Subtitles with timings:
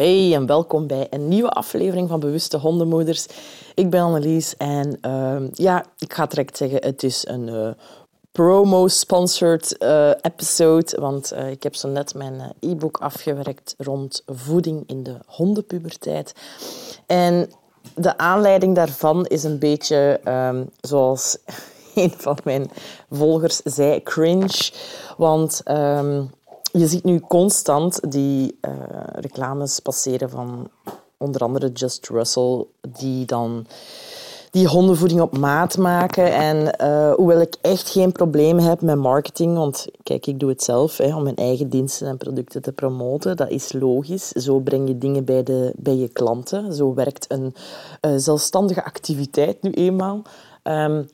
[0.00, 3.26] Hey en welkom bij een nieuwe aflevering van Bewuste Hondenmoeders.
[3.74, 7.70] Ik ben Annelies en uh, ja, ik ga direct zeggen, het is een uh,
[8.32, 15.02] promo-sponsored uh, episode, want uh, ik heb zo net mijn e-book afgewerkt rond voeding in
[15.02, 16.34] de hondenpuberteit.
[17.06, 17.50] En
[17.94, 21.38] de aanleiding daarvan is een beetje um, zoals
[21.94, 22.70] een van mijn
[23.10, 24.70] volgers zei, cringe.
[25.16, 26.30] Want um,
[26.72, 28.72] je ziet nu constant die uh,
[29.12, 30.70] reclames passeren van
[31.16, 33.66] onder andere Just Russell, die dan
[34.50, 36.32] die hondenvoeding op maat maken.
[36.32, 40.62] En uh, hoewel ik echt geen probleem heb met marketing, want kijk, ik doe het
[40.62, 44.28] zelf hè, om mijn eigen diensten en producten te promoten, dat is logisch.
[44.28, 46.74] Zo breng je dingen bij, de, bij je klanten.
[46.74, 47.54] Zo werkt een
[48.00, 50.22] uh, zelfstandige activiteit nu eenmaal.
[50.62, 51.08] Um,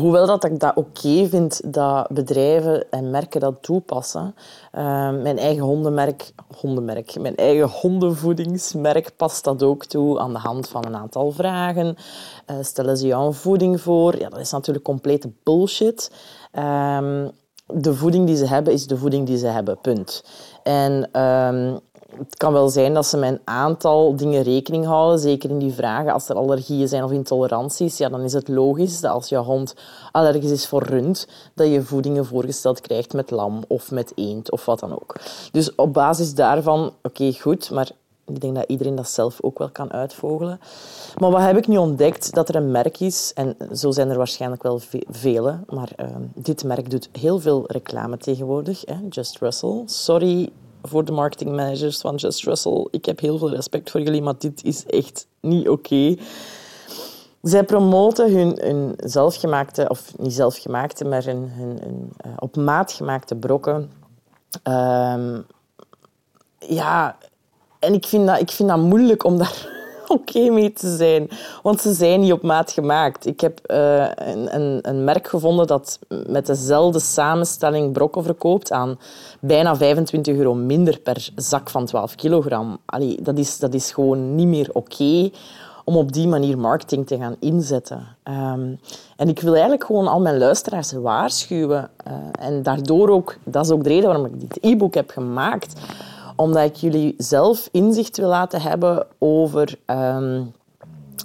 [0.00, 4.34] hoewel dat ik dat oké vind dat bedrijven en merken dat toepassen.
[4.74, 10.68] Uh, mijn eigen hondenmerk, hondenmerk, mijn eigen hondenvoedingsmerk past dat ook toe aan de hand
[10.68, 11.96] van een aantal vragen.
[12.50, 14.18] Uh, stellen ze jou een voeding voor?
[14.18, 16.10] Ja, dat is natuurlijk complete bullshit.
[16.52, 17.24] Uh,
[17.66, 20.24] de voeding die ze hebben is de voeding die ze hebben, punt.
[20.62, 21.76] En ehm,
[22.18, 25.72] het kan wel zijn dat ze met een aantal dingen rekening houden, zeker in die
[25.72, 26.12] vragen.
[26.12, 29.74] Als er allergieën zijn of intoleranties, ja, dan is het logisch dat als je hond
[30.12, 34.64] allergisch is voor rund, dat je voedingen voorgesteld krijgt met lam of met eend of
[34.64, 35.16] wat dan ook.
[35.52, 37.90] Dus op basis daarvan, oké, goed, maar
[38.26, 40.60] ik denk dat iedereen dat zelf ook wel kan uitvogelen.
[41.18, 42.34] Maar wat heb ik nu ontdekt?
[42.34, 46.64] Dat er een merk is, en zo zijn er waarschijnlijk wel vele, maar uh, dit
[46.64, 48.82] merk doet heel veel reclame tegenwoordig.
[48.84, 48.94] Hè?
[49.08, 49.82] Just Russell.
[49.86, 50.52] Sorry
[50.86, 52.88] voor de marketingmanagers van Just Russell.
[52.90, 56.16] Ik heb heel veel respect voor jullie, maar dit is echt niet oké.
[57.42, 61.50] Zij promoten hun, zelfgemaakte, of niet zelfgemaakte, maar hun,
[62.26, 63.90] uh, op maat gemaakte brokken.
[64.64, 65.46] Um,
[66.58, 67.18] ja,
[67.78, 69.75] en ik vind, dat, ik vind dat moeilijk om daar
[70.18, 71.28] oké mee te zijn.
[71.62, 73.26] Want ze zijn niet op maat gemaakt.
[73.26, 78.98] Ik heb uh, een, een, een, merk gevonden dat met dezelfde samenstelling brokken verkoopt aan
[79.40, 82.78] bijna 25 euro minder per zak van 12 kilogram.
[82.84, 85.30] Allee, dat, is, dat is gewoon niet meer oké.
[85.84, 88.06] Om op die manier marketing te gaan inzetten.
[88.24, 88.80] Um,
[89.16, 91.90] en ik wil eigenlijk gewoon al mijn luisteraars waarschuwen.
[92.06, 92.12] Uh,
[92.46, 95.80] en daardoor ook, dat is ook de reden waarom ik dit e-book heb gemaakt
[96.36, 100.52] omdat ik jullie zelf inzicht wil laten hebben over um,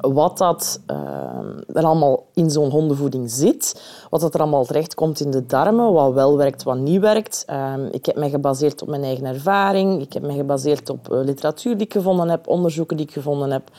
[0.00, 0.96] wat dat uh,
[1.76, 5.92] er allemaal in zo'n hondenvoeding zit, wat dat er allemaal terecht komt in de darmen,
[5.92, 7.44] wat wel werkt, wat niet werkt.
[7.74, 11.24] Um, ik heb mij gebaseerd op mijn eigen ervaring, ik heb mij gebaseerd op uh,
[11.24, 13.70] literatuur die ik gevonden heb, onderzoeken die ik gevonden heb.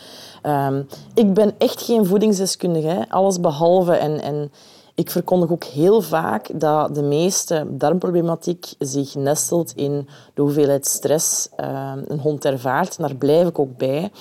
[1.14, 3.10] Ik ben echt geen voedingsdeskundige, hè.
[3.10, 3.94] alles behalve.
[3.94, 4.52] En, en
[4.98, 11.50] ik verkondig ook heel vaak dat de meeste darmproblematiek zich nestelt in de hoeveelheid stress
[11.60, 12.98] uh, een hond ervaart.
[12.98, 14.12] daar blijf ik ook bij.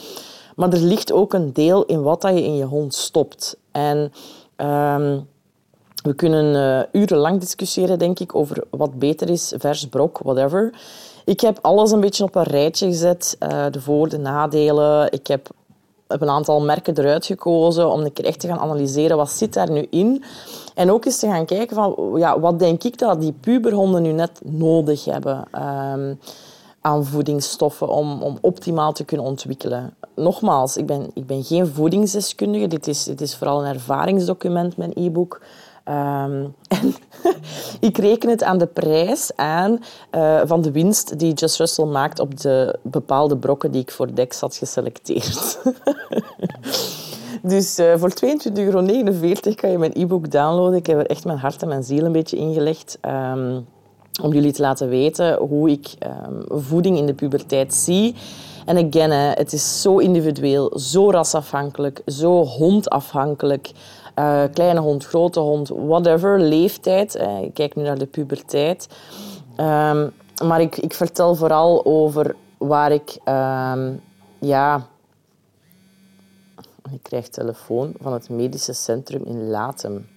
[0.56, 3.56] Maar er ligt ook een deel in wat je in je hond stopt.
[3.70, 4.12] En
[4.56, 5.16] uh,
[6.03, 10.75] we kunnen uh, urenlang discussiëren, denk ik, over wat beter is, vers, brok, whatever.
[11.25, 13.36] Ik heb alles een beetje op een rijtje gezet.
[13.41, 15.12] Uh, de voor- de nadelen.
[15.12, 15.48] Ik heb
[16.09, 19.87] heb een aantal merken eruit gekozen om echt te gaan analyseren wat zit daar nu
[19.91, 20.25] in.
[20.75, 24.12] En ook eens te gaan kijken van ja, wat denk ik dat die puberhonden nu
[24.12, 26.19] net nodig hebben um,
[26.81, 29.95] aan voedingsstoffen om, om optimaal te kunnen ontwikkelen.
[30.15, 32.66] Nogmaals, ik ben, ik ben geen voedingsdeskundige.
[32.66, 35.41] Dit is, dit is vooral een ervaringsdocument, mijn e-book.
[35.88, 36.94] Um, en
[37.88, 39.78] ik reken het aan de prijs aan
[40.14, 44.14] uh, van de winst die Just Russell maakt op de bepaalde brokken die ik voor
[44.14, 45.58] Dex had geselecteerd.
[47.42, 48.84] dus uh, voor 22,49 euro
[49.54, 50.78] kan je mijn e-book downloaden.
[50.78, 52.98] Ik heb er echt mijn hart en mijn ziel een beetje ingelegd.
[53.03, 53.66] Um,
[54.22, 55.94] om jullie te laten weten hoe ik
[56.28, 58.14] um, voeding in de puberteit zie.
[58.66, 63.70] En again, hè, het is zo individueel, zo rasafhankelijk, zo hondafhankelijk.
[64.19, 67.16] Uh, kleine hond, grote hond, whatever, leeftijd.
[67.16, 68.88] Uh, ik kijk nu naar de puberteit.
[69.56, 70.12] Um,
[70.44, 73.19] maar ik, ik vertel vooral over waar ik...
[73.25, 74.00] Um,
[74.39, 74.86] ja...
[76.92, 80.09] Ik krijg telefoon van het medische centrum in Latem.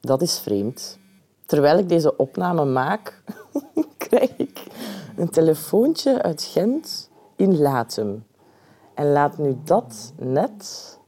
[0.00, 0.98] Dat is vreemd.
[1.46, 3.22] Terwijl ik deze opname maak,
[4.08, 4.66] krijg ik
[5.16, 8.24] een telefoontje uit Gent in Latem.
[8.94, 10.98] En laat nu dat net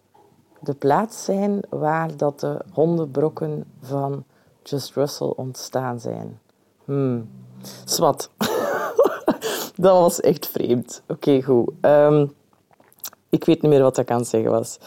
[0.63, 4.25] de plaats zijn waar dat de hondenbrokken van
[4.63, 6.41] Just Russell ontstaan zijn.
[6.85, 7.29] Hmm.
[7.85, 8.31] Swat.
[9.77, 11.03] dat was echt vreemd.
[11.09, 11.71] Oké, goed.
[11.81, 12.33] Um,
[13.29, 14.79] ik weet niet meer wat ik aan het zeggen was.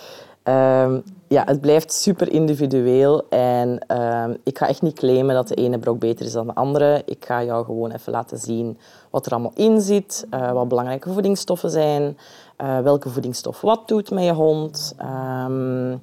[0.43, 5.55] Ehm, ja, het blijft super individueel en ehm, ik ga echt niet claimen dat de
[5.55, 7.01] ene brok beter is dan de andere.
[7.05, 8.77] Ik ga jou gewoon even laten zien
[9.09, 12.17] wat er allemaal in zit, uh, wat belangrijke voedingsstoffen zijn,
[12.61, 14.95] uh, welke voedingsstof wat doet met je hond.
[15.01, 16.01] Um,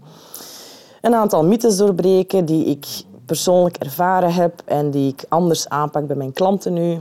[1.01, 2.87] een aantal mythes doorbreken die ik
[3.27, 7.01] persoonlijk ervaren heb en die ik anders aanpak bij mijn klanten nu.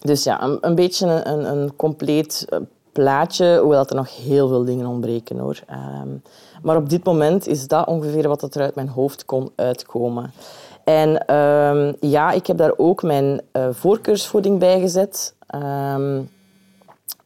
[0.00, 2.58] Dus ja, een, een beetje een, een, compleet eh,
[2.92, 5.60] plaatje, hoewel er nog heel veel dingen ontbreken hoor.
[6.02, 6.22] Um,
[6.62, 10.32] maar op dit moment is dat ongeveer wat er uit mijn hoofd kon uitkomen.
[10.84, 15.34] En um, ja, ik heb daar ook mijn uh, voorkeursvoeding bij gezet.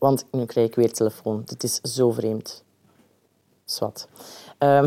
[0.01, 1.43] Want nu krijg ik weer telefoon.
[1.45, 2.65] Dit is zo vreemd.
[3.65, 4.09] Zwat.
[4.59, 4.85] Um,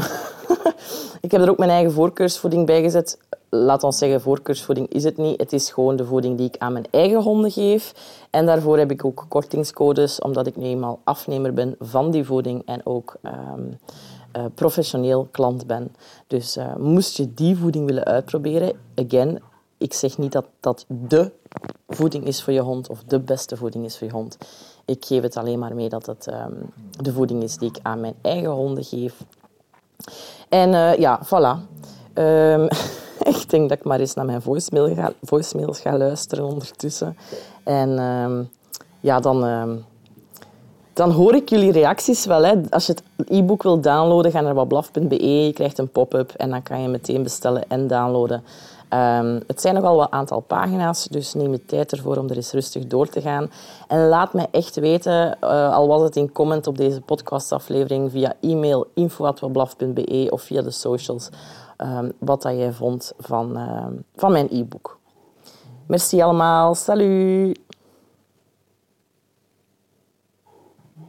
[1.25, 3.17] ik heb er ook mijn eigen voorkeursvoeding bij gezet
[3.53, 5.39] laat ons zeggen, voorkeursvoeding is het niet.
[5.39, 7.93] Het is gewoon de voeding die ik aan mijn eigen honden geef.
[8.29, 12.61] En daarvoor heb ik ook kortingscodes, omdat ik nu eenmaal afnemer ben van die voeding
[12.65, 13.79] en ook um,
[14.37, 15.95] uh, professioneel klant ben.
[16.27, 19.41] Dus uh, moest je die voeding willen uitproberen, again,
[19.77, 21.31] ik zeg niet dat dat de
[21.95, 24.37] voeding is voor je hond of de beste voeding is voor je hond.
[24.85, 27.99] Ik geef het alleen maar mee dat het um, de voeding is die ik aan
[27.99, 29.23] mijn eigen honden geef.
[30.49, 31.81] En uh, ja, voilà.
[32.13, 32.67] Um,
[33.35, 37.17] ik denk dat ik maar eens naar mijn voicemail ga, voicemails ga luisteren ondertussen.
[37.63, 38.43] En ehm,
[38.99, 39.75] ja, dan, ehm,
[40.93, 42.43] dan hoor ik jullie reacties wel.
[42.43, 42.61] Hè.
[42.69, 45.43] Als je het e-book wil downloaden, ga naar wablaf.be.
[45.45, 48.43] Je krijgt een pop-up en dan kan je meteen bestellen en downloaden.
[48.93, 52.51] Um, het zijn nogal wat aantal pagina's, dus neem je tijd ervoor om er eens
[52.51, 53.51] rustig door te gaan.
[53.87, 58.33] En laat mij echt weten, uh, al was het in comment op deze podcastaflevering, via
[58.41, 61.29] e-mail info.wablaf.be of via de socials,
[61.77, 63.85] um, wat dat jij vond van, uh,
[64.15, 64.99] van mijn e-book.
[65.87, 66.75] Merci allemaal.
[66.75, 67.62] Salut!